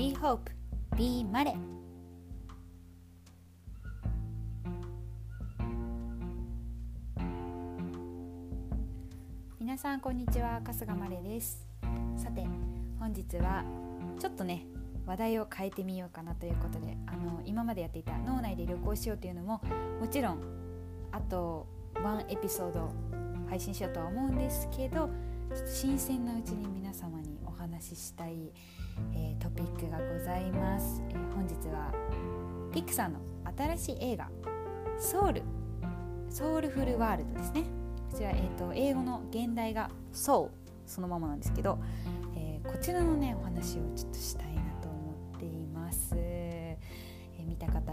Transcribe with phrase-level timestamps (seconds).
[0.00, 0.50] Be Hope.
[0.96, 1.54] Be マレ
[9.60, 10.62] 皆さんこんにちは。
[10.64, 11.68] 春日マレです。
[12.16, 12.46] さて
[12.98, 13.62] 本日は
[14.18, 14.64] ちょっとね
[15.04, 19.60] 話題を変えてみようかなということであの今までやっていた脳内で旅行しようというのも
[20.00, 20.38] もちろん
[21.12, 22.90] あと1エピソード
[23.50, 25.10] 配信しようとは思うんですけど
[25.54, 28.52] ちょっと新鮮なうちに皆様にお話ししたい、
[29.14, 31.92] えー、トピックがございます、えー、本日は
[32.72, 33.18] ピクサーの
[33.76, 34.30] 新しい映画
[34.98, 35.42] 「ソウル」
[36.28, 37.64] ソウルフルワールドですね。
[38.10, 41.78] こちら、えーと、英語の現代が「ソウ」そのままなんですけど、
[42.36, 44.59] えー、こちらのねお話をちょっとしたい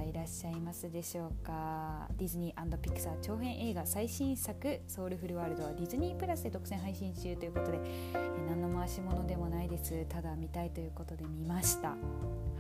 [0.08, 2.08] いらっしゃいますでしょうか？
[2.18, 8.14] ディズニーピクサー長編映画最新作「ソウルフルワールド」はディズニープラスで独占配信中ということで、え、
[8.48, 10.06] 何の回し物でもないです。
[10.08, 11.90] ただ見たいということで見ました。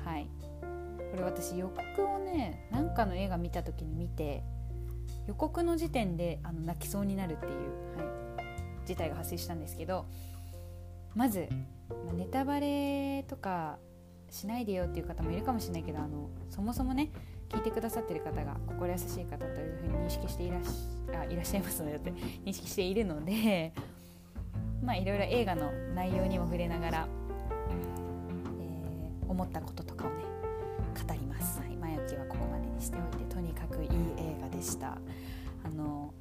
[0.03, 0.27] はい。
[1.11, 4.43] これ私予告をね何かの映画見た時に見て
[5.25, 7.51] 予告の時点であの泣きそうになるっていう、
[7.95, 8.43] は
[8.83, 10.05] い、事態が発生したんですけど
[11.15, 11.47] まず
[12.13, 13.77] ネタバレとか
[14.29, 17.09] しないでよっていう方もいるかもしれないけどあのそもそもね
[17.49, 20.67] 聞いてくださってる方が心優しい方というふうに認識していらっし
[21.13, 22.11] あいらっしゃいますのでって
[22.45, 23.73] 認識しているので
[24.83, 27.07] まあいろいろ映画の内容にも触れながら、
[28.59, 30.23] えー、思ったこととかをね
[31.07, 31.59] 語ります。
[31.59, 34.97] はい、前置きはここまでにしておいてとにかくいい映画でした。
[35.63, 36.13] あの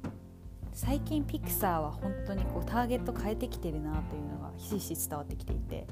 [0.73, 5.87] 最近ピクサーは本当にこうターゲット変えてきてるなというのがひしひし伝わってきていて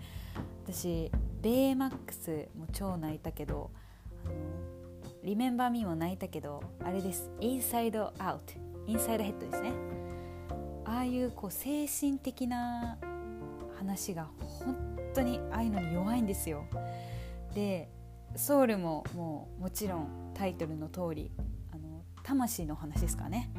[0.63, 1.11] 私
[1.41, 3.71] ベイマックスも超泣いたけど
[4.25, 4.33] あの
[5.25, 7.31] リメンバーミーも泣いたけどあれです。
[7.41, 8.53] インサイドアウト
[8.85, 9.73] インサイドヘッドですね。
[10.85, 12.99] ああいうこう精神的な
[13.75, 14.77] 話が本
[15.15, 16.65] 当にああいうのに弱いんですよ。
[17.55, 17.89] で
[18.35, 21.31] ソウルももうもちろんタイトルの通り
[21.73, 23.49] あの魂の話ですかね。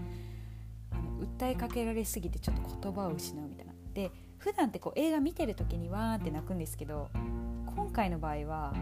[0.93, 3.73] あの訴えかけられすぎてちょっと言葉を失うみたいな。
[3.93, 7.11] で普段ってこう映画見てる時にわーって泣くんですけど
[7.75, 8.73] 今回の場合は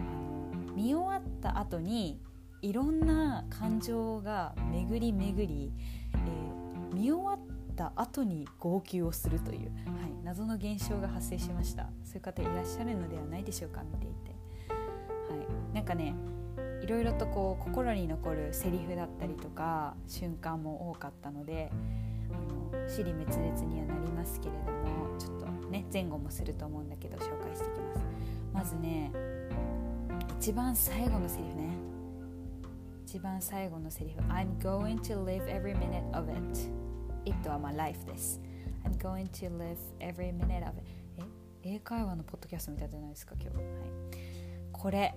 [0.75, 2.21] 見終わった後に
[2.61, 5.73] いろんな感情が巡り巡り、
[6.13, 7.39] えー、見終わっ
[7.75, 9.69] た後に号泣をするという、はい、
[10.23, 11.89] 謎の現象が発生しました。
[12.03, 14.35] そういう方いらっしゃるのではないでしょうか見ていて、
[14.69, 14.75] は
[15.71, 16.15] い、なんかね
[16.81, 21.71] いろいろとこう心に残るセリフだったりとか瞬間も多かったので
[22.31, 28.05] あの尻滅裂にはなりますけれどもちょっとね前後もすると思うんだけど紹介していきます。
[28.53, 29.11] まずね
[30.39, 31.74] 一番最後のセリフね。
[33.15, 34.19] 一番最後のセリフ。
[34.29, 36.37] I'm going to live every minute of it.
[37.23, 38.41] It はまあ life です。
[38.83, 40.83] I'm going to live every minute of it.
[41.63, 41.75] え？
[41.75, 43.65] 英会話のポッドキャストみたいじゃないですか今日、はい、
[44.73, 45.15] これ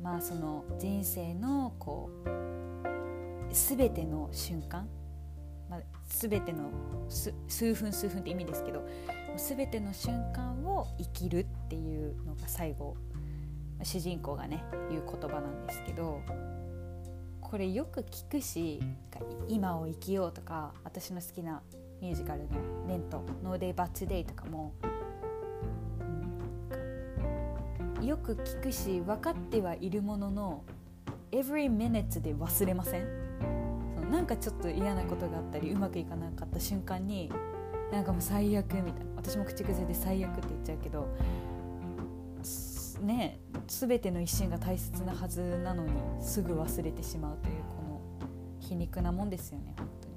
[0.00, 2.28] まあその人生のこう
[3.52, 4.86] 全ての瞬間、
[5.68, 6.70] まあ、全ての
[7.08, 8.86] 数分数分って意味ですけど
[9.36, 12.96] 全ての瞬間を生きるっていうのが最後。
[13.84, 16.20] 主人公がね言う言葉なんですけど
[17.50, 18.80] これよく聞くし
[19.48, 21.62] 「今を生きよう」とか私の好きな
[22.00, 22.48] ミュージカルの
[22.86, 24.72] 「レント」「No Day But Today」とかも
[28.02, 30.62] よく聞くし分かってはいるものの
[31.32, 33.06] every minute で忘れません？
[33.96, 37.30] そのなんかちょっと嫌なことがあったりうまくいかなかった瞬間に
[37.90, 39.08] なんかもう最悪みたいな。
[39.16, 41.06] 私も口癖で最悪って言っちゃうけど
[43.02, 48.00] ね全ての一瞬が大切なはずなのにすぐ忘れてしまうというこの
[48.58, 50.08] 皮肉なもんですよね本当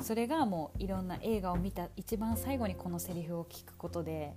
[0.00, 0.04] に。
[0.04, 4.34] それがもういろんな映画を見た一番最後にこのセリフを聞くことで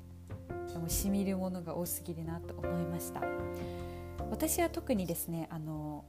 [0.72, 3.22] でもしみるものが多すぎるなと思いました。
[4.30, 6.04] 私は特にですねあの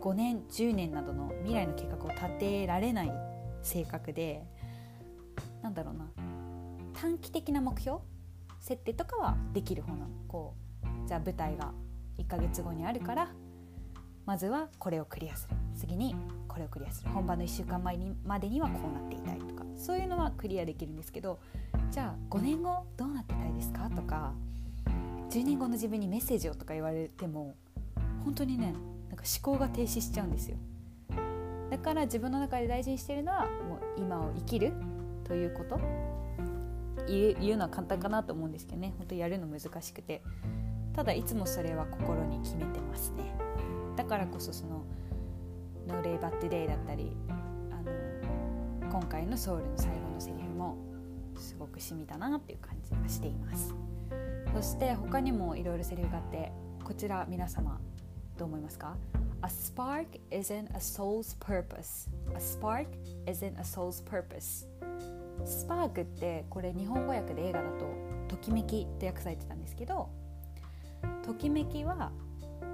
[0.00, 3.12] 5年10年などの未来の計画を立てられない
[3.62, 4.44] 性格で
[5.62, 6.06] なんだろうな
[6.94, 7.98] 短期的な目標
[8.68, 10.54] 設定とかはできる方のこ
[10.84, 11.72] うじゃあ舞台が
[12.18, 13.30] 1ヶ月後にあるから
[14.26, 15.56] まずはこれをクリアする。
[15.74, 16.14] 次に
[16.46, 21.38] これをクリアする本番の1週間前にまでにはこうなっていたいとかそういうのはクリアできるんですけど
[21.90, 24.34] じゃあ5年後どうなってたいですかとか
[25.30, 27.54] 10年後の自分にメッセージをとか言われても
[28.24, 28.74] 本当にね
[29.08, 30.58] なんか思考が停止しちゃうんですよ。
[31.70, 34.74] だから自分の中で大事にしてるのはもう今を生きる
[35.24, 35.80] ということ。
[37.08, 38.94] 言うのは簡単かなと思うんですけどね。
[38.98, 40.22] 本当やるの難しくて。
[40.98, 43.32] ただいつもそれは心に決めてますね。
[43.94, 44.84] だからこそその
[45.86, 47.16] 「No Day But Day」だったり
[47.70, 47.80] あ
[48.84, 50.76] の今回のソウルの最後のセリフも
[51.36, 53.72] すごく染みたなっていう感じがしています。
[54.52, 56.50] そして他にもいろいろセリフがあって
[56.82, 57.80] こちら皆様
[58.36, 58.96] どう思いますか
[59.42, 62.10] ？A spark isn't a soul's purpose.
[62.34, 62.88] A spark
[63.26, 64.67] isn't a soul's purpose.
[65.44, 67.86] スパークってこれ日本語訳で映画だと
[68.28, 70.08] ときめきと訳されてたんですけど
[71.22, 72.12] ときめきは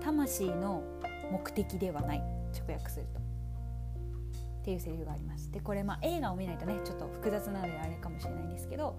[0.00, 0.82] 魂の
[1.30, 2.18] 目的ではない
[2.52, 3.20] 直訳すると。
[3.20, 5.52] っていうセリフがあります。
[5.52, 8.98] でこれまあ映画を見ないとねちょっと複雑なのであれかもしれないんですけど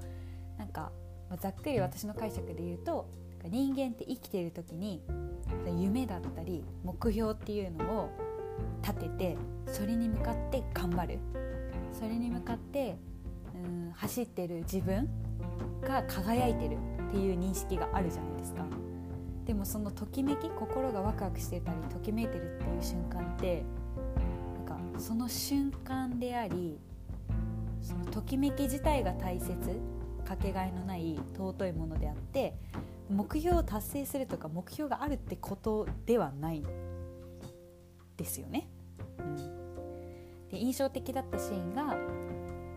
[0.60, 0.92] なんか、
[1.28, 3.10] ま、ざっくり私の解釈で言うと
[3.50, 5.02] 人間って生きている時に
[5.80, 8.10] 夢だったり目標っていうのを
[8.84, 11.20] 立ててそれに向かって頑張る。
[11.94, 12.98] それに向かって
[13.66, 15.10] うん走ってる自分
[15.82, 16.78] が輝いてる
[17.10, 18.66] っていう認識があるじゃないですか
[19.46, 23.64] でもそのときめき心がワクワクしてたりときめいてるっていう瞬間って
[24.66, 26.80] なんかその瞬間であり
[27.82, 29.56] そのときめき自体が大切
[30.26, 32.56] かけがえのない尊いものであって
[33.10, 36.64] 目標を達成するとか目標があるってことではない
[38.18, 38.68] ですよね。
[39.20, 39.36] うん、
[40.50, 41.96] で印象的だったシーンが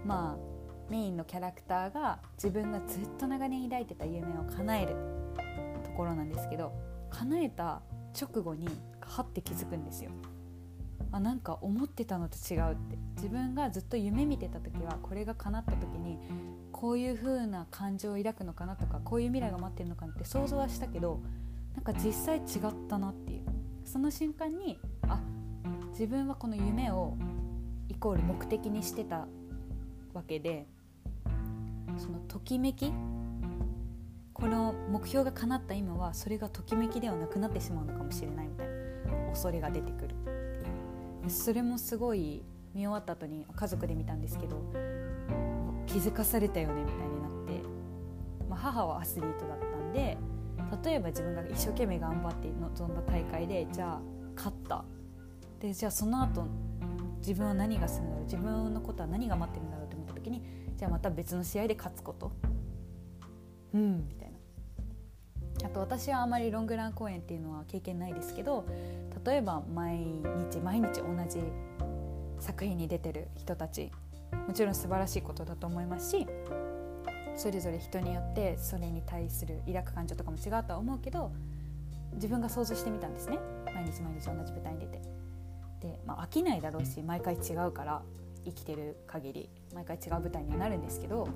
[0.05, 0.48] まあ
[0.91, 4.97] メインのキャラクターが自分がずっと長年抱いてた夢を叶える
[5.85, 6.73] ところなんですけど
[7.11, 7.83] 叶えた
[8.19, 8.69] 直後に
[9.01, 10.11] はって気づくんですよ。
[11.11, 16.19] あなんか思ってたのと違うって自分がずっと夢見てた時はこれが叶った時に
[16.71, 21.21] こういう風な感情を抱くのかなとかこういう未来が待ってるのかなって想像はしたけど
[21.75, 23.43] なんか実際違ったなっていう
[23.85, 25.21] その瞬間にあ
[25.93, 27.17] 自分はこの夢を
[27.89, 29.27] イコール目的にしてた
[30.13, 30.67] わけで
[32.49, 32.91] きめき？
[34.33, 39.29] この目標が叶った今はそれがときめきではなくなってしまうのかもしれないみたいな。
[39.29, 40.15] 恐れが出てくる。
[41.29, 42.43] それもすごい
[42.73, 44.63] 見終わった後に家族で見たんですけど
[45.87, 47.31] 気づかされたよねみたいになっ
[47.61, 47.69] て、
[48.49, 50.17] まあ、母はアスリートだったんで
[50.83, 54.01] 例えば自分が一生懸命頑張って臨んだ大会でじゃあ
[54.35, 54.87] 勝った。
[55.61, 56.47] でじゃあその後
[57.19, 59.68] 自分は何がするんだろう自分のことは何が待ってる
[60.79, 62.33] じゃあまた別の試合で勝つこと？
[63.75, 64.39] うんみたいな。
[65.67, 68.65] あと私はあまりロングラン公演っていうのは経験ないですけど
[69.25, 71.41] 例えば毎日毎日同じ
[72.39, 73.91] 作品に出てる人たち
[74.47, 76.29] もちろん素晴らしいことだと思いますし
[77.35, 81.33] それぞれ人によってそれに対する抱く感情とかも違うとは思うけど
[82.15, 83.39] 自分が想像してみたんですね。
[83.67, 85.01] 毎日毎日同じ舞台に出て。
[85.81, 88.03] で、まあ、飽きないだろうし毎回違うから
[88.45, 91.29] 生きてる限り毎回違う舞台にはなるんですけど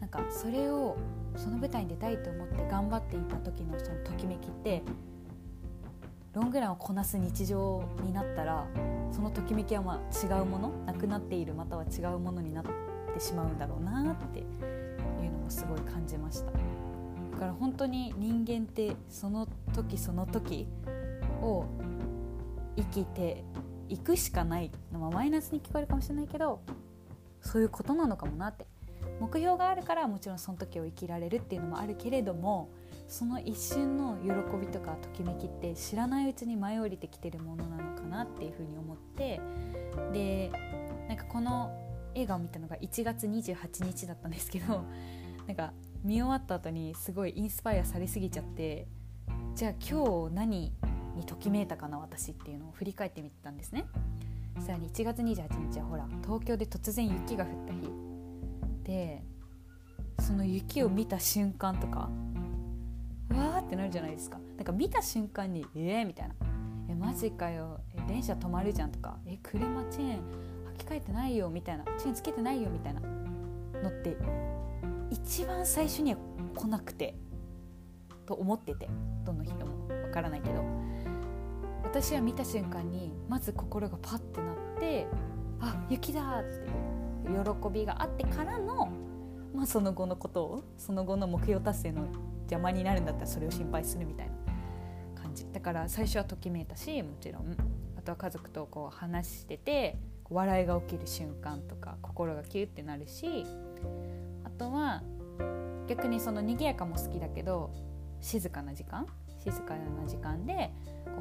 [0.00, 0.96] なんかそれを
[1.36, 4.82] その舞台に出たいと思って頑張っていた時のそのときめきって
[6.34, 8.66] ロングランをこなす日常になったら
[9.12, 12.64] そのときめきはま違うものなくなっているまたは違うものになっ
[13.14, 16.50] てしまうんだろうなっていうのもすごい感じました。
[16.50, 20.68] だから本当に人間ってその時その時
[21.40, 21.66] を
[22.76, 23.44] 生きて
[23.88, 26.60] いくしかないのはマイナスに聞こえるかもしれないけど
[27.40, 28.66] そういうことなのかもなって。
[29.20, 32.70] 目標があるからもちろんその時を生きられるっていうのもあるけれども
[33.06, 39.40] その一瞬の喜びとかときめきって知らないうちに舞い降りてきてるものなのかなっていうふうに思って
[40.12, 40.50] で
[41.08, 41.78] なんかこの
[42.14, 44.84] 映画を見たのが1月28日だったんですけど
[45.46, 45.72] なんか
[46.02, 48.86] 見終わった後にすごいインスパイアされすぎちゃって
[49.54, 50.72] じゃあ今日何
[51.14, 53.86] にときめいたかな私っていうのを振り返ってみたんですね。
[54.60, 57.90] さらに1月28日はほら東京で突然雪が降った日。
[58.84, 59.22] で
[60.20, 62.10] その雪を見た瞬間とか
[63.30, 64.38] わーってなるじゃないですか。
[64.56, 66.34] なんか見た瞬間に「えー?」みたいな
[66.88, 67.80] 「えマジかよ。
[67.94, 70.20] え電車止まるじゃん」とか「え車チェーン
[70.74, 74.16] 履き替えてないよ」みたいな「チェーンつけてないよ」みたいなのって
[75.10, 76.18] 一番最初には
[76.54, 77.16] 来なくて。
[78.26, 78.88] と思ってて
[79.24, 80.64] どの人もわからないけど
[81.82, 85.06] 私は見た瞬間にまず心がパッてなって
[85.60, 88.90] 「あ雪だ!」っていう喜びがあってからの、
[89.54, 92.06] まあ、その後のことをその後の目標達成の
[92.40, 97.56] 邪魔になるんだったらそれを心配するみたいな感じだから最初はときめいたしもちろん
[97.96, 99.98] あとは家族とこう話してて
[100.30, 103.46] 笑いが起きる瞬間とか心がキュッてなるし
[104.44, 105.02] あとは
[105.86, 107.70] 逆にその賑やかも好きだけど
[108.24, 109.06] 静かな時間
[109.44, 110.72] 静かな時間で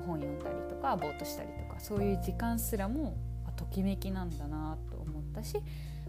[0.07, 3.17] 本読んだりとかぼーっとしたりとかそういう時間すらも
[3.57, 5.57] ときめきなんだなと思ったし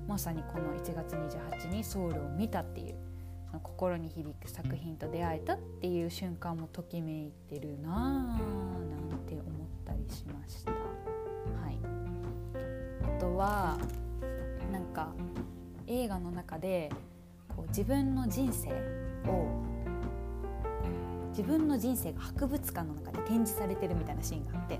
[0.06, 2.94] まさにこの1月28日にソウルを見たっていう
[3.46, 9.42] その心に響く作品と出会えたっていう瞬間もときめいてるなぁなんて思っ
[9.84, 10.72] たりしました。
[10.72, 10.76] は
[11.70, 11.78] い、
[13.16, 13.78] あとは
[14.72, 15.12] なんか
[15.86, 16.90] 映画の中で
[17.48, 18.70] こう自分の人生
[19.28, 19.73] を
[21.36, 24.78] 自分の人生が博物館の中で展示されてるみたいなシーンがあって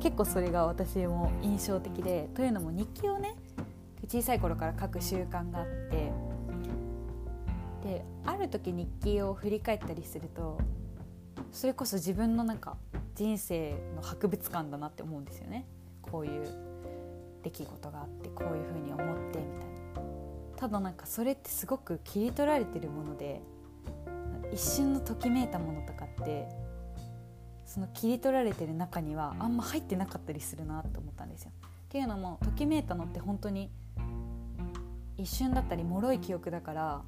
[0.00, 3.36] 結構それが私も印象的でというのも日記をね
[4.08, 6.12] 小さい頃から書く習慣があって
[7.84, 10.58] である時日記を振り返ったりすると
[11.52, 12.76] それこそ自分のなんか
[13.14, 15.66] 人生の博物館だなって思うんですよね。
[16.02, 16.42] こういう
[17.44, 19.74] 出来事があってこういうふうに思ってみたいな。
[20.56, 23.40] ただなんかそれってすごく切り取られてるもので
[24.54, 26.48] 一瞬のときめいたものとかって
[27.66, 31.50] その切り取られてる中にはあんま入ってなかったりするなと思ったんですよ。
[31.64, 33.68] っていうのもときめいたのって本当に
[35.16, 37.02] 一瞬だったり脆い記憶だから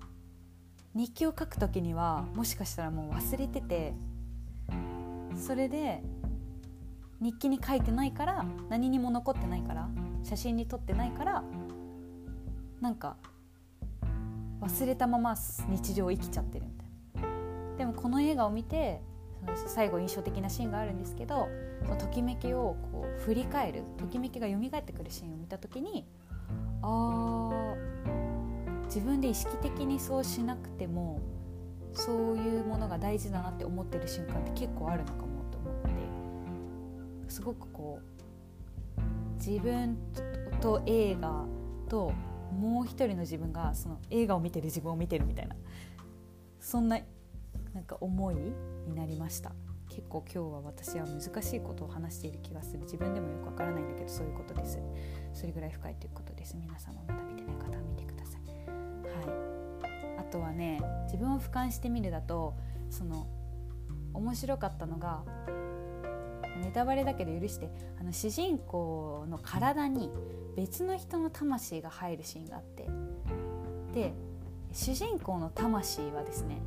[0.94, 3.94] 日記を書く時にはもしかしたらもう忘れてて
[5.36, 6.02] それで
[7.20, 9.88] 日記に書いてないから何にも残ってないから
[10.24, 11.44] 写真に撮ってないから
[12.80, 13.16] なんか
[14.60, 15.36] 忘れたまま
[15.68, 16.85] 日常を生きちゃってるみたいな
[17.78, 19.00] でもこの映画を見て
[19.66, 21.48] 最後印象的なシーンがあるんですけど
[21.84, 26.06] そのときめきをこう振り返るときめきが蘇ってくるシーンを見た時に
[26.82, 27.74] あ
[28.86, 31.20] 自分で意識的にそうしなくても
[31.92, 35.90] そういうものが大事だなって思ってる瞬間って結構あるのかもと思って
[37.28, 39.00] すごくこう
[39.34, 39.96] 自分
[40.60, 41.44] と映画
[41.88, 42.12] と
[42.58, 45.56] もう一人の自分がその映画を見てる自分を見てるみたいな
[46.60, 47.00] そんな
[47.86, 49.52] か思いになりました。
[49.88, 52.80] 結構今日は私は難しいことを話している気がする。
[52.80, 54.78] 自分でもよくわからないんだけどそういうことです。
[55.32, 56.56] それぐらい深いということです。
[56.56, 58.42] 皆様まだ見てない方は見てください。
[59.26, 60.20] はい。
[60.20, 62.54] あとはね自分を俯瞰してみるだと
[62.90, 63.26] その
[64.12, 65.22] 面白かったのが
[66.62, 70.10] ネタバレだけど許してあの主人公の体に
[70.56, 72.88] 別の人の魂が入るシーンがあって。
[73.94, 74.12] で
[74.72, 76.60] 主人公の魂はですね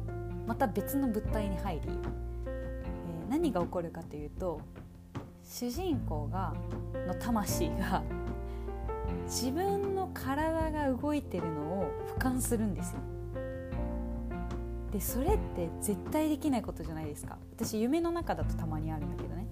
[0.49, 1.81] また別の物体に入り、
[2.47, 4.59] えー、何が起こるかというと
[5.43, 6.55] 主人公が
[7.05, 8.01] の魂が
[9.25, 12.99] 自分の体が動いてるのを俯瞰するんですよ。
[14.91, 17.37] でそれって絶対できないことじゃないですか。
[17.55, 19.45] 私夢の中だとたまにあるんだけどね。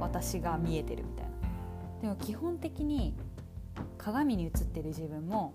[0.00, 1.32] 私が見えてるみたいな。
[2.00, 3.14] でも基本的に
[3.98, 5.52] 鏡に映ってる自分も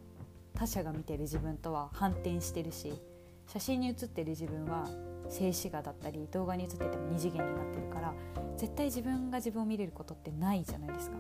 [0.54, 3.02] 他者が見てる自分とは反転してるし
[3.48, 4.88] 写真に写ってる自分は
[5.30, 8.14] 静止画だったり動画に写ってても二次元になってるから
[8.58, 11.18] 絶対自分が自分を見れることってないじゃないですか。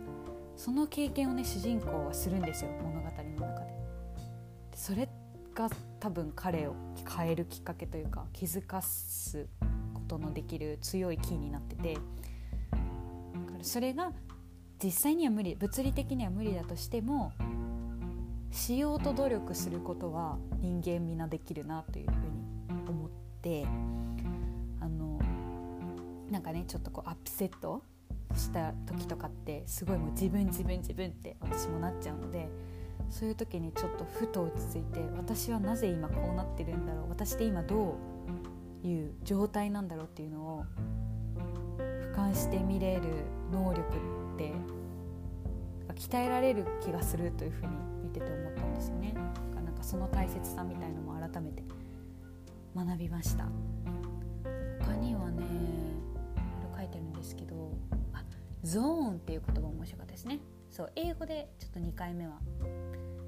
[0.55, 3.67] その経験をね主人公はするんですよ物語の中で。
[4.71, 5.09] でそれ
[5.53, 6.75] が多分彼を
[7.17, 9.47] 変えるきっかけというか気づかす
[9.93, 11.97] ことのできる強いキーになってて
[13.61, 14.11] それが
[14.83, 17.31] 実際には無理物理的には無理だとしても
[18.55, 23.09] しようと努力することは人間みんなできるなというふうに思っ
[23.41, 23.65] て
[24.79, 25.19] あの
[26.31, 27.83] なんかねちょっとこうアップセット
[28.33, 32.47] した時とかってすごいもう自分自分自分って私もなっちゃうので
[33.09, 37.97] そういう時にちょっとふと落ち着いて私はなぜ今こうなってるんだろう私って今ど
[38.83, 40.65] ういう状態なんだろうっていうのを
[41.77, 43.01] 俯瞰して見れる
[43.51, 44.53] 能力って
[45.93, 49.13] 鍛えられる気がするというふうに見てて思ったんですよね。
[49.53, 51.63] なんかその大切さみたいのも改めて
[52.73, 53.45] 学びました。
[54.79, 57.73] 他にはねいろ書いてるんですけど
[58.13, 58.23] あ
[58.63, 60.39] ゾーンっていう言葉面白かったですね。
[60.69, 62.39] そう英語でちょっと2回目は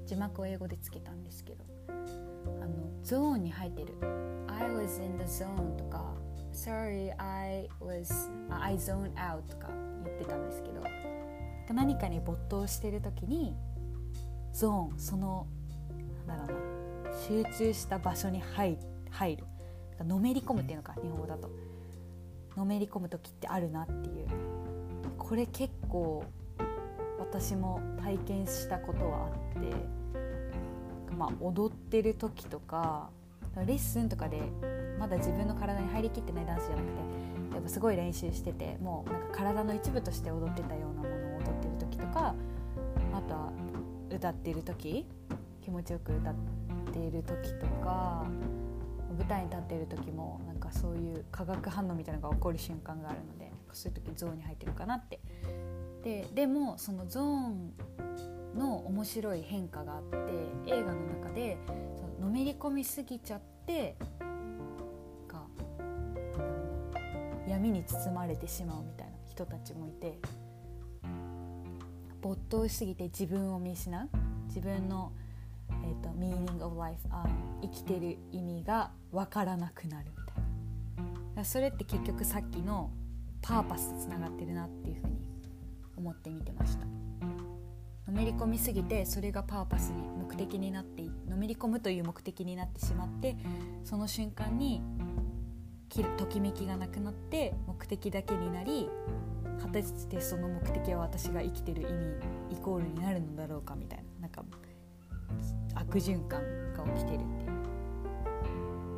[0.06, 3.94] 字幕を英語でつけたんですけどあのゾーンに入ってる
[4.48, 6.14] 「I was in the zone」とか
[6.52, 8.10] 「Sorry I was
[8.50, 9.68] I zoned out」とか
[10.04, 10.82] 言ってたんですけど
[11.74, 13.54] 何かに没頭してる時に
[14.52, 15.46] ゾーンその
[16.26, 18.78] なんだろうな集中した場所に入
[19.10, 19.44] 入る。
[20.04, 21.50] のめり込むっていうのか日本語だと。
[22.56, 24.26] のめり込む時ってあるなっていう。
[25.16, 26.24] これ結構
[27.18, 33.10] 私も体験したことはあってまあ踊ってる時とか
[33.56, 34.40] レッスンとかで
[34.98, 42.34] まだ自分の体に入りきってないダンスじゃなくてやっぱすごい練習しててもうなんか体の一部として踊ってたようなものを踊ってる時とか
[43.12, 43.52] あとは
[44.10, 45.06] 歌っている時
[45.62, 46.34] 気持ちよく歌っ
[46.92, 48.26] ている時とか
[49.16, 55.20] 舞台に立っている時もなんかそういう化学反応みたいなのが起こる瞬間があるのでそういう時ゾーンに入ってるかなって。
[56.02, 57.72] ででもそのゾーン
[58.56, 60.16] の面白い変化があって
[60.66, 61.58] 映画の中で
[61.96, 63.96] そののめり込みすぎちゃって
[65.26, 65.42] が
[67.46, 70.18] 闇に包まれてしまうみたいな人たちもいて
[72.20, 74.08] 没頭しすぎて自分を見失う。
[74.46, 75.12] 自分の、
[75.70, 77.28] えーと、meaning of life、um,
[77.62, 81.44] 生きてる意味が分からなくなるみたいな。
[81.44, 82.90] それって結局さっきの
[83.42, 85.16] パーパスとつながってるなっていうふうに
[85.96, 86.86] 思って見てました。
[88.06, 93.36] のめり込みすぎてそれがパーパスに目的になってのめり込むという目的になってしまって
[93.84, 94.80] その瞬間に
[96.18, 98.90] ときめきがなくなって目的だけになり
[99.60, 101.92] 果たしてその目的は私が生きてる意味
[102.50, 104.44] イコールになるのだろうかみたいななんか
[105.74, 106.40] 悪循環
[106.74, 107.50] が起きてるっていう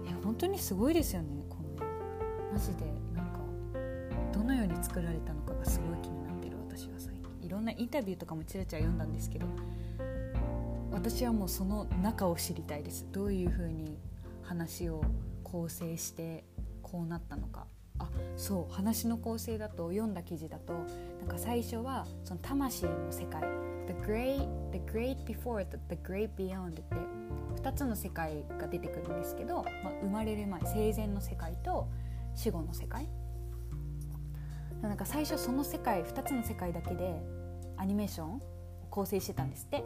[0.08, 3.40] え本当にすごいですよねこの絵マジでなんか
[4.32, 9.46] どのように作られたのかがすごい気になってる私は最近いろんなインタビューとかもちらちら読んだんですけど
[10.92, 13.06] 私はもうその中を知りたいです。
[13.12, 13.96] どういうふうに
[14.42, 15.02] 話を
[15.44, 16.44] 構成して
[16.82, 17.66] こうなったのか。
[18.00, 23.42] あそう話の構成だと読んだ記事だとなんか最初はその魂の世界。
[23.86, 26.82] The Great, the great Before the, the Great Beyond って
[27.60, 31.88] 2つの世界が出てくるんですけど、まあ、生まれる前生前の世界と
[32.34, 33.08] 死後の世界。
[34.80, 37.20] なんか最初その世界2つの世界だけで
[37.76, 38.40] アニメーションを
[38.90, 39.84] 構成してたんですって。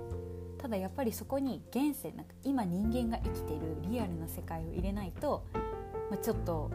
[0.59, 5.45] ただやっぱりそこに現世なんか今人間が生きてるリアルな世界を入れないと、
[6.11, 6.71] まあ、ちょっと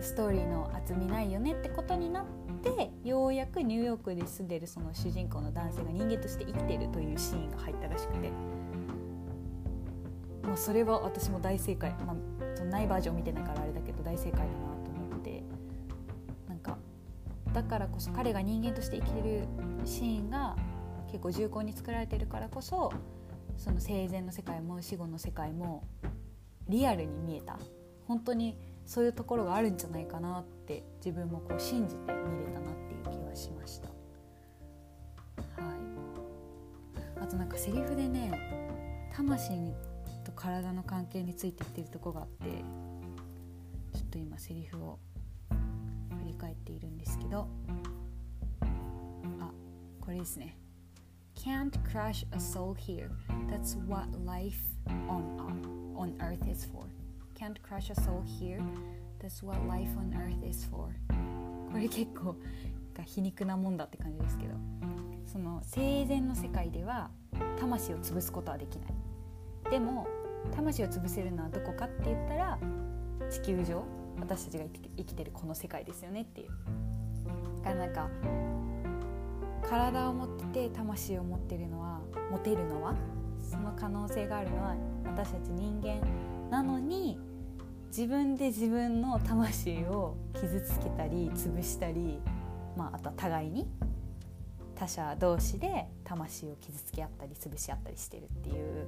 [0.00, 2.24] ストーリーの厚みないよねってことになっ
[2.62, 8.30] てようやくニューヨークで住んでるその主人公の男性が人間として生きてるというシーンが入ったらしくて、
[10.42, 12.16] まあ、それは私も大正解、まあ、
[12.56, 14.50] そのないバージョン見てないからあれだけど大正解だな
[14.84, 15.42] と思って。
[16.48, 16.78] なんか
[17.52, 19.46] だからこそ彼が人間として生きてる
[19.84, 20.56] シーンが
[21.06, 22.92] 結構重厚に作られてるからこそ
[23.56, 25.84] その生前の世界も死後の世界も
[26.68, 27.58] リアルに見えた。
[28.06, 33.88] 本当にそういうところがあるんじゃないかなって自分もこう信じて見れたなっていう気はしました。
[33.88, 33.94] は
[37.18, 38.30] い、あとなんかセリフでね
[39.12, 39.50] 魂
[40.24, 42.62] と体の関係について言ってるとこがあって
[43.92, 44.98] ちょっと今セリフを
[45.50, 47.48] 振り返っているんですけど
[49.40, 49.50] あ
[50.00, 50.56] これですね。
[51.34, 53.10] Can't crush a soul here.
[53.48, 54.58] That's what life
[55.08, 56.86] on, on earth is for.
[57.36, 58.60] Can't crush a soul here.
[59.20, 60.88] That's what life on earth is for.
[61.70, 62.36] これ結構
[62.94, 64.54] が皮肉なもんだって感じですけど。
[65.26, 67.10] その生前の世界では
[67.58, 69.70] 魂を潰すことはできない。
[69.70, 70.06] でも
[70.54, 72.58] 魂を潰せるのはどこかって言ったら
[73.28, 73.84] 地球上
[74.18, 74.64] 私たちが
[74.96, 76.48] 生きてるこの世界ですよねっていう。
[77.62, 78.08] だからなんか
[79.68, 82.94] 体を持ってて魂を持ってるのは持てるのは
[83.38, 86.00] その可能性があるのは私たち人間
[86.50, 87.18] なのに
[87.88, 92.18] 自分で自分の魂を傷つけたり潰したり、
[92.76, 93.66] まあ、あとは互いに
[94.74, 98.86] 他者同士で魂を傷つけ合ったり潰し合ったりしてるっていう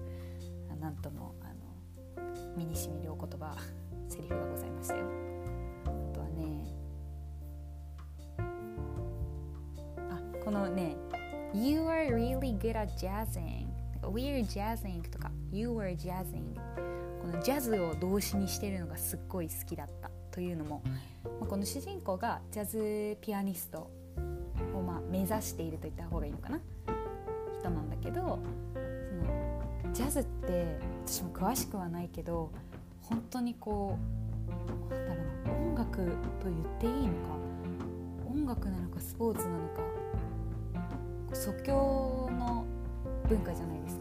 [0.80, 2.24] なんともあの
[2.56, 3.56] 身にしみるお言葉
[4.08, 5.04] セリフがございましたよ。
[5.84, 6.64] あとはね
[10.10, 10.96] あこのね
[11.54, 13.66] 「You are really good at jazzing」
[14.02, 16.54] 「We're jazzing」とか「You were jazzing」
[17.20, 20.82] このジャズを動詞にしてるのがすっごい好きだったというのも、
[21.24, 23.90] まあ、この主人公がジャズピアニスト
[24.74, 26.60] をま目指していると言った方がいいのかな。
[27.58, 29.14] 人なんだけどそ
[29.86, 32.50] のジャズって私も詳しくはないけど
[33.02, 33.98] 本当にこ
[34.88, 35.96] うなんだろうな音楽
[36.40, 37.36] と言っていいのか
[38.30, 39.82] 音楽なのかスポーツなのか
[41.34, 42.64] 即興の
[43.28, 43.97] 文化じゃないです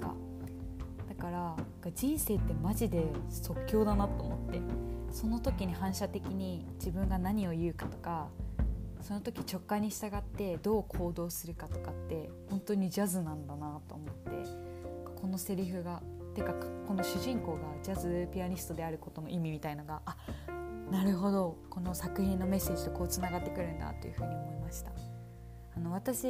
[1.89, 4.61] か人生ってマジで即興だなと思って
[5.11, 8.27] その時に反射的に自分が何を言うかとか
[9.01, 14.31] その時直感に従ってどう行動するかとかって本当にジャズなんだなと思って
[15.21, 16.01] このセリフが
[16.35, 16.53] てか
[16.85, 20.17] この主人公がジャズピアニストであることの意味みたいのがあ
[20.91, 24.91] なるほどこの作品のメッセージとこうつながってくるんだというふうに思いました。
[25.75, 26.27] あの私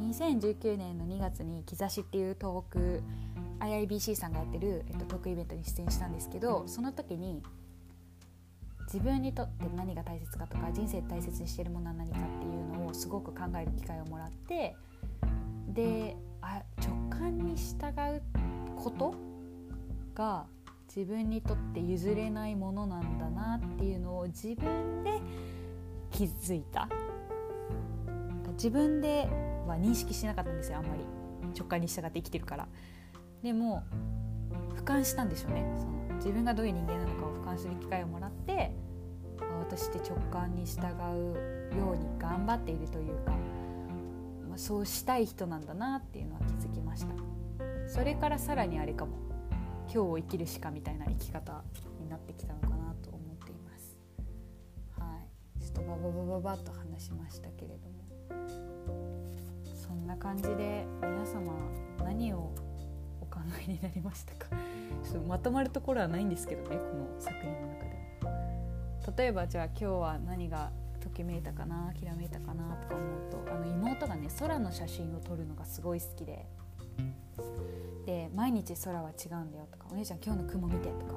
[0.00, 2.80] 2019年の2月に「兆し」っていう東北
[3.62, 7.42] IIBC さんがやってる、えっと、トークイベントに出演したんですけどその時に
[8.86, 14.74] 自分にとって何が大切かとか人生で大切にしてるものは何かっていうのをすごく考える機会をもらって
[15.68, 18.22] であ直感に従う
[18.76, 19.14] こと
[20.14, 20.46] が
[20.94, 25.20] 自分にとって譲れないものなんだなっていうのを自分で
[26.10, 26.86] 気づいた。
[28.52, 29.26] 自分で
[29.66, 31.00] は認識しなかったんですよあんまり。
[31.58, 32.68] 直感に従って生きてるから。
[33.42, 33.82] でも
[34.76, 35.64] 俯瞰したんでしょうね。
[35.78, 38.72] その自分がどういう人間なのかを俯瞰する機会をもらって
[39.60, 43.32] 私って直感に従うように頑張っているというか、
[44.48, 47.14] まあ、そうしたい人なんだなっていうのは気づきました。
[47.88, 49.32] それからさらにあれかも。
[49.92, 51.62] 今日を生きるしかみたいな生き方
[52.00, 53.98] になってきたのかなと思っています。
[54.98, 55.18] は
[55.60, 55.62] い。
[55.62, 58.02] ちょっとバババババッと話しましたけれども。
[59.74, 61.52] そんな感じで皆様
[62.02, 62.54] 何を
[63.42, 64.46] 考えになりましたか？
[65.02, 67.92] ちょっとまとまるところはないんですけどねこの作品の中で。
[69.10, 76.46] も例えばじゃあ今日は何がときめいたかなきらめいたかなとか思うとあの妹がね空の写真を撮るのがすごい好きで。
[78.06, 81.14] で毎日空は違うんだよとかお姉ちゃん今日の雲見てとか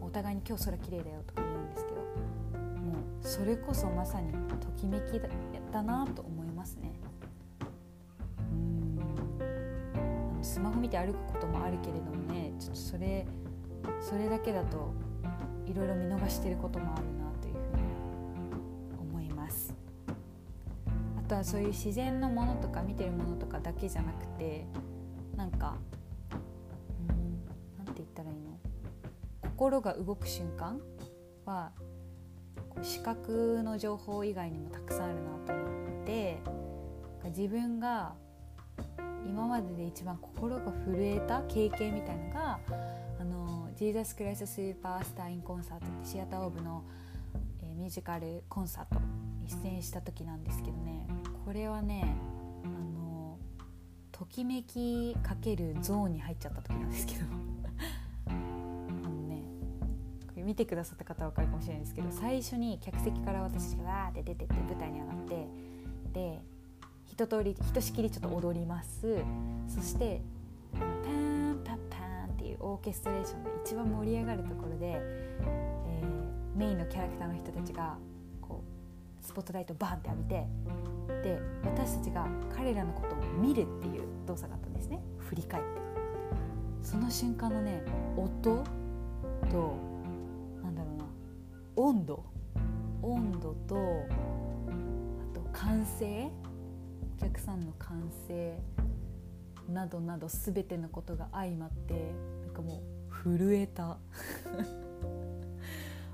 [0.00, 5.28] お互いに今日空綺麗だよとか言うんですけどもうそれこそまさにときめきだ
[5.72, 6.37] だなと思
[10.58, 13.24] スマホ見て歩くこともあるけれどもねちょっとそれ
[14.00, 14.92] それだけだと
[15.66, 19.72] いろいろ見逃してることもあるなというふうに思います。
[21.16, 24.66] あとはそういう自然のものとか見てるものとかだけじゃなくて
[25.36, 25.76] なんか
[27.08, 28.58] うんなんて言ったらいいの？
[29.42, 30.80] 心が動く瞬間
[31.44, 31.70] は
[32.82, 36.38] 視覚の情報以外にもたくさんあるなと思って
[37.26, 38.14] 自分が
[39.28, 42.58] 今までで一番心が震えた経験みたいのが
[43.20, 46.82] あの Jesus Christ Superstar in Concert ってシアター・オーブの、
[47.62, 49.00] えー、ミュージカルコンサート
[49.42, 51.06] に出演した時なんですけどね。
[51.44, 52.16] これはね
[52.64, 53.38] あの
[54.10, 57.24] ときめきかけるゾーンに入っちゃった時なんですけど。
[58.26, 59.42] あのね
[60.26, 65.48] これ見てくださった方は分かるかもしれないですけど最初に客席から私がわーって出てって舞台に上がって
[66.12, 66.42] で
[67.18, 69.16] 一通りひとしきりちょっと踊ります。
[69.66, 70.22] そして
[70.72, 77.96] パーンパッパーンっていうオーケストレーションで一番盛り上がるところで、えー、メインのキャラクターの人たちが
[78.40, 78.62] こ
[79.20, 80.46] うスポットライトバーンって浴びて
[81.24, 82.24] で私たちが
[82.56, 85.00] 彼らのことを見るっていう動作があったんですね。
[85.18, 85.68] 振り返って。
[86.84, 87.82] その瞬間のね
[88.16, 88.62] 音
[89.50, 89.74] と
[90.62, 91.04] なんだろうな
[91.74, 92.24] 温度。
[93.02, 96.30] 温度とあと歓声
[97.20, 98.56] お客さんの歓声
[99.68, 102.14] などなど全てのことが相まって
[102.46, 103.98] なんかもう震えた。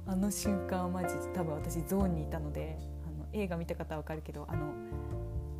[0.06, 4.74] あの瞬間はマジ多分私ゾーンにいたのであの映画見た方は分かるけどあの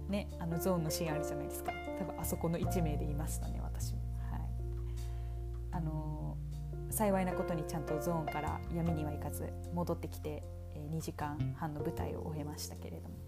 [0.08, 1.72] ねあのゾーンのシーンあるじゃないですか。
[1.98, 3.94] 多分あそこの1名でいましたね私。
[3.94, 4.40] もはい。
[5.72, 6.38] あの
[6.90, 10.42] 幸いなことにちゃんとゾーンから闇には行かず戻ってきて、
[10.90, 13.23] 2時間半の舞台を終えましたけれども。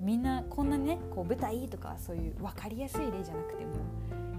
[0.00, 3.72] みんなこんなねこう舞台とかそういう分かりやすい例じゃなくても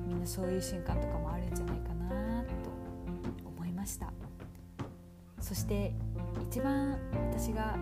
[0.08, 2.70] みんなそういう瞬間とかもあるんじゃないかなと
[3.46, 4.12] 思いました。
[5.40, 5.94] そして
[6.50, 6.98] 一番
[7.32, 7.78] 私が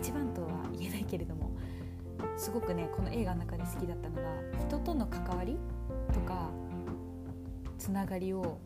[0.00, 1.50] 一番とは言えないけれども
[2.36, 4.22] すごくねこの映画の中で好きだったのが
[4.66, 5.58] 人との関わり
[6.12, 6.48] とか
[7.78, 8.58] つながりを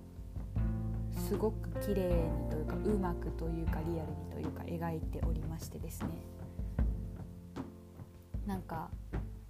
[1.26, 6.08] すごく綺麗にというかうまくというかリアルにというか描いておりましてですね。
[8.48, 8.88] なんか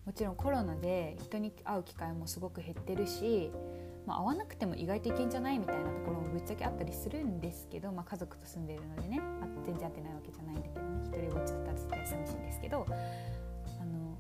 [0.05, 3.53] もちろんコロナで人に会う機会もすごく減ってるし、
[4.07, 9.21] まあ、会わなくても意外といけんじゃないみたいなところもぶっちゃけあったりするんですけど、まあ、家族と住んでるのでね
[9.65, 14.19] 全然会ってないわけじゃないんだけどね一人ぼっちだったら絶対寂しいんですけどあの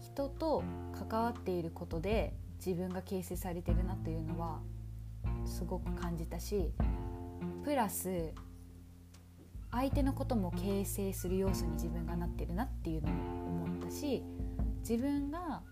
[0.00, 0.62] 人と
[1.08, 4.60] 関わっていることで自分が形成されてるなというのは
[5.46, 6.72] すごく感じたし
[7.64, 8.34] プラス
[9.70, 14.22] 相手のことも形成する要素に自分がなってるなっていうのも思ったし
[14.80, 15.62] 自分が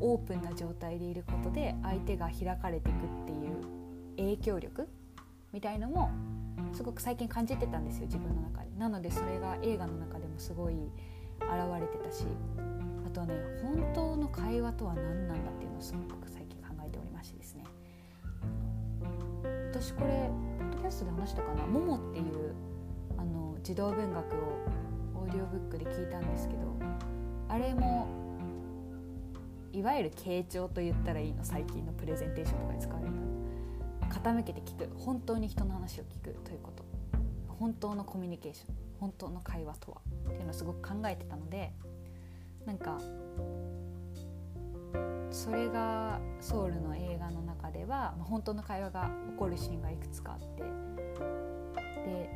[0.00, 3.74] オープンな状態でいることで相手が開かれていくっていう
[4.16, 4.88] 影響力
[5.52, 6.10] みたいのも
[6.72, 8.70] すごく最近感じてたんですよ自分の中で。
[8.78, 12.26] なのでそれが映画の中でもすごい現れてたし
[13.06, 17.64] あとはね本当の会話とは何なんだっていうのをすごく最近考えておりましてですね。
[19.70, 22.54] 私これポッドキャストで話したかな「もも」っていう
[23.64, 24.38] 児童文学を
[25.16, 26.60] オーディオブックで聞いたんですけど
[27.48, 28.06] あれも
[29.72, 33.12] いわゆる傾聴と言ったらいいの最近のプレゼンテーションとかに使われる
[34.10, 36.84] 傾けて聞く本当に人の話を聞くということ。
[37.48, 38.74] 本当のコミュニケーション。
[39.00, 40.00] 本当の会話とは。
[40.28, 41.72] っていうのをすごく考えてたので
[42.64, 42.98] なんか
[45.30, 50.62] それがソウルの映画の中では、まあ、本当の会話が起こるシーンがいくつかあって。
[52.04, 52.30] で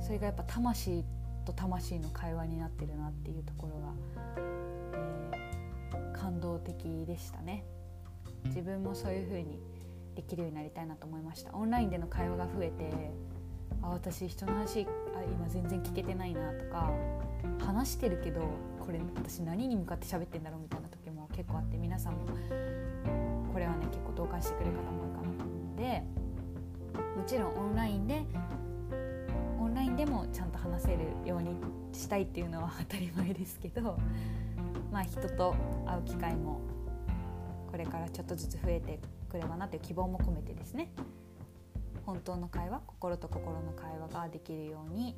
[0.00, 1.04] それがやっぱ魂
[1.44, 3.92] と魂の会話になってるなっていうところが、
[5.32, 7.64] えー、感動的でしたね。
[8.46, 9.60] 自分もそういう風に
[10.14, 11.54] できるようになりたいなと思いました。
[11.54, 13.10] オンラインでの会話が増えて
[13.82, 16.90] あ私人の話あ今全然聞けてないなとか
[17.64, 18.40] 話してるけど
[18.84, 22.26] これ私何に向かって喋ってんだろうみたいな時も結構あって皆さんも
[23.52, 26.02] これはね結構同感してくれる方も多いかなと思うので
[27.16, 28.22] もちろんオンラインで
[29.96, 31.56] でもちゃんと話せるように
[31.92, 33.98] したいっていうのは当たり前ですけど
[34.90, 35.54] まあ人と
[35.86, 36.60] 会う機会も
[37.70, 38.98] これからちょっとずつ増えて
[39.30, 40.90] くればなという希望も込めてですね。
[42.04, 45.14] 本当の会話心と心の会話ができるように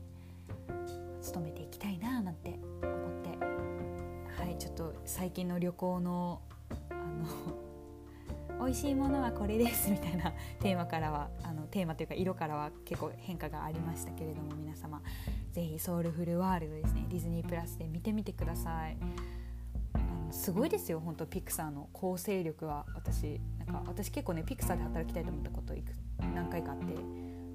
[1.32, 6.42] 努めていきたいななんて思ってはいちょっと最近の旅行の
[6.90, 11.30] あの 美味しいものはこれですみたいなテーマからは
[11.72, 15.02] テーマというか色からは結構変化がありましたけれども皆様
[15.52, 18.96] ぜひソウルフルワールドですねディズニープラスで見てみてください。
[20.30, 22.86] すごいですよ本当ピクサーの構成力は。
[22.94, 25.74] 私なんか私結構ねピクサーで働きたいと思ったこと
[26.34, 26.94] 何回かあって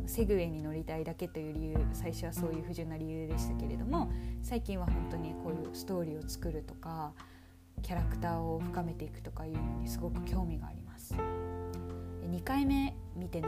[0.06, 7.14] セグウェイに乗りたいだけという理由最初はそういう不純な理由でしたけれども最近は本当にこういうストーリーを作るとか
[7.82, 11.14] キャラクターを深めていくとかいうのにすごく興味があります。
[11.14, 13.48] 2回目見てね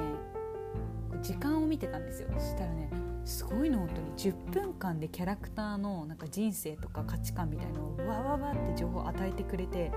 [1.22, 2.30] 時間を見てたんですよ。
[2.34, 2.90] そしたらね
[3.26, 4.12] すごいの本当に。
[4.18, 9.92] 10分間でキャラクターのなんか人生とか価値観みたいのをわわわって情報を与えてくれて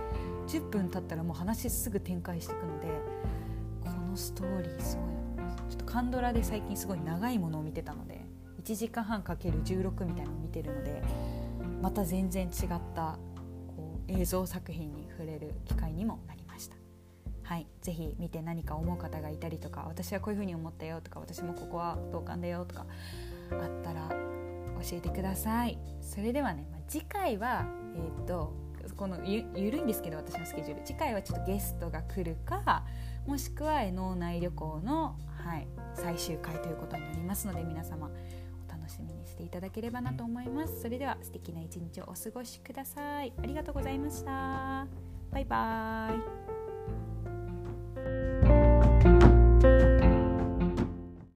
[0.47, 2.87] 10分経ったらもう話すぐ展開していくので
[3.85, 5.07] このストーリーすごい
[5.71, 8.25] ちょっとカンドラで最近すごい長いものを見てたので
[8.63, 11.03] 1時間半かける16みたいなのを見てるので
[11.81, 13.19] また全然違った
[13.77, 16.42] こう映像作品に触れる機会にもなりました。
[17.53, 22.87] はい、ぜひ見て何か思う方がいたりとか私はこういうふうに思ったよとか私もここは同感だよとか
[23.51, 25.79] あったら教えてください。
[26.01, 28.55] それではね、まあ、次回はえっ、と
[28.97, 30.83] このゆゆるいんですけど私のスケジュール。
[30.87, 32.85] 次回はちょっとゲストが来るか
[33.27, 38.11] もしくは脳内旅行の、はい、最終回ということになりますので皆様
[38.67, 40.81] お楽しみにしていただければなと思います。
[40.81, 43.35] それでは素敵な一日をお過ごしください。
[43.39, 44.87] ありがとうございました。
[45.31, 46.62] バイバーイ。
[48.05, 49.92] Thank you.